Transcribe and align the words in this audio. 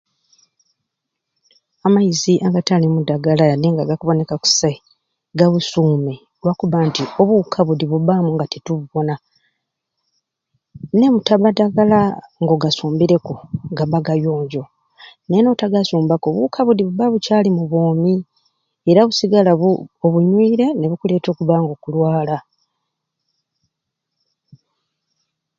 Amaizi 1.85 2.33
agatalimu 2.47 2.97
ddagala 3.01 3.43
yadde 3.51 3.67
nga 3.71 3.83
gakuboneka 3.89 4.35
kusai 4.43 4.77
gabusuume 5.37 6.13
lwakubanga 6.41 6.85
nti 6.89 7.03
obuwuka 7.21 7.59
budi 7.67 7.85
bubbaamu 7.87 8.29
nga 8.33 8.45
titukububona 8.51 9.15
nemutabba 10.99 11.49
ddagala 11.53 11.99
nga 12.41 12.51
ogasumbireku 12.55 13.33
gabba 13.77 13.99
gayonjo 14.05 14.63
naye 15.27 15.41
notagasumbaku 15.43 16.25
obuwuka 16.29 16.59
budi 16.67 16.83
bubba 16.85 17.05
bukyali 17.13 17.49
bwomi 17.69 18.13
era 18.89 19.01
busigala 19.07 19.51
bu 19.59 19.69
obunywire 20.05 20.65
nibuleeta 20.73 21.27
okubba 21.31 21.55
nga 21.61 21.71
okulwala. 21.75 22.37